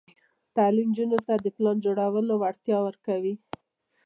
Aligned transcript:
تعلیم 0.55 0.89
نجونو 0.91 1.19
ته 1.27 1.33
د 1.39 1.45
پلان 1.55 1.77
جوړولو 1.85 2.33
وړتیا 2.41 2.77
ورکوي. 2.87 3.35